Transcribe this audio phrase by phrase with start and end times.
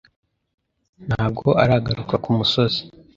[1.07, 2.81] Ntabwo aragaruka kumusozi